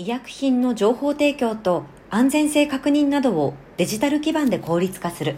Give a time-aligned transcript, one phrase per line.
[0.00, 5.36] 医薬品の情報提供と安全性確認などをデジタル基盤で効率化する。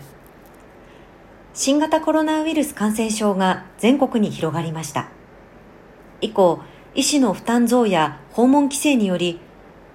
[1.52, 5.08] 新型コロナウイルス感染症が全国に広がりました。
[6.20, 6.60] 以降、
[6.94, 9.40] 医師の負担増や訪問規制により、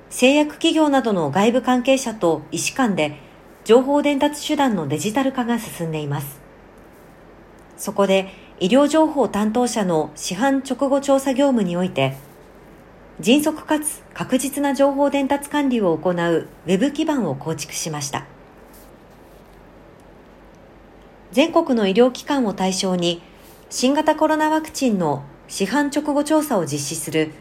[0.10, 3.22] 製薬企業などの外部関係者と医師間で
[3.64, 6.42] 情報伝達手段のデジタル化が進んでいます。
[7.78, 12.18] そこで医療情報担当者の市販直後調査業務において、
[13.20, 18.25] 迅速かつ確実な情報伝達管理を行うウェブ基盤を構築しました。
[21.32, 23.22] 全国の医療機関を対象に
[23.70, 27.32] 新型コロナワクチンの市販直後調査を実施する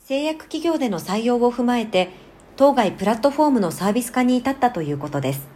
[0.00, 2.10] 製薬企業での採用を踏まえて
[2.56, 5.46] 当該プラットフォームのサービス化に至ったということです。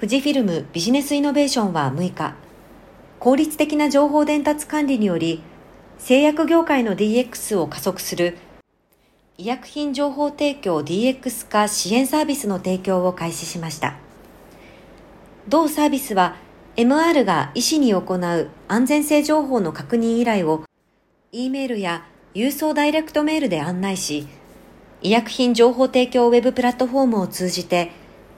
[0.00, 2.34] 富士フィルムビジネスイノベーションは6日、
[3.18, 5.42] 効率的な情報伝達管理により
[5.98, 8.36] 製薬業界の DX を加速する
[9.38, 13.96] 医薬品情報提供 DX 化支援サービスの提供を開始しました。
[15.48, 16.36] 同サービスは
[16.76, 20.64] MR が医師に行う安全性情報の確認依頼を
[21.32, 24.28] E メールや郵送ダイレクトメールで案内し、
[25.02, 27.90] 医薬品情報提供ウェブプラットフォームを通じて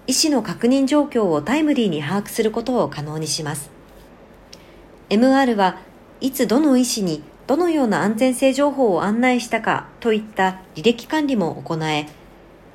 [0.06, 3.70] 医師の確認状況をタイムリーに把握することを可能にします。
[5.10, 5.80] MR は
[6.20, 12.06] いつどの医師にどのような安全性情報を案内したかといった履歴管理も行え、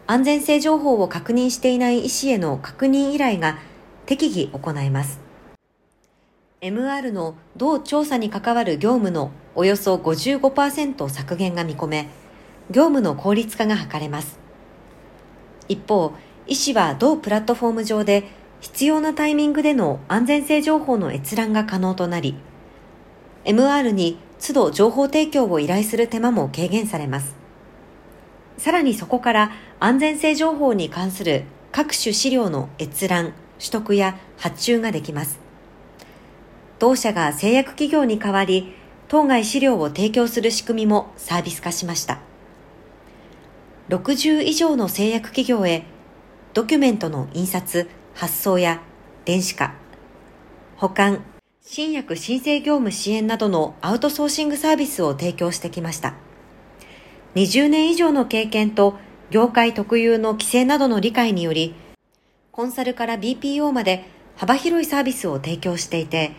[0.07, 3.59] 安全性情報を確認していない医師への確認依頼が
[4.07, 5.19] 適宜行えます。
[6.61, 12.09] MR の同調査に関わる業務のおよそ55%削減が見込め、
[12.71, 14.39] 業務の効率化が図れます。
[15.67, 16.13] 一方、
[16.47, 18.23] 医師は同プラットフォーム上で
[18.59, 22.35] 必要なタイミングでの安全性情報の閲覧が可能となり、
[23.45, 27.35] MR に都度情報提供を依頼する手間も軽減されます。
[28.57, 35.39] さらにそこから安全性情報に関する各種資料の閲覧、取得や発注ができます。
[36.79, 38.73] 同社が製薬企業に代わり、
[39.07, 42.19] 当該資料を提供する仕組みもサービス化しました。
[43.89, 45.85] 60以上の製薬企業へ、
[46.53, 48.81] ドキュメントの印刷、発送や
[49.25, 49.75] 電子化、
[50.77, 51.23] 保管、
[51.65, 56.13] 新薬申請業務支援などのアウトソーシングサービスを提供してきました。
[57.35, 58.97] 20年以上の経験と
[59.31, 61.73] 業界特有の規制などの理解により、
[62.51, 64.03] コンサルから BPO まで
[64.35, 66.33] 幅広いサービスを提供していて、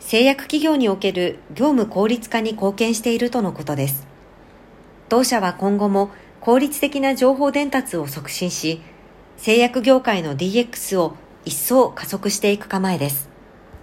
[0.00, 4.06] 製薬企業における業務効率化に貢献しているとのことです。
[5.10, 8.80] 当社は今後も効率的な情報伝達を促進し、
[9.36, 13.35] 製薬業界の DX を一層加速していく構えです。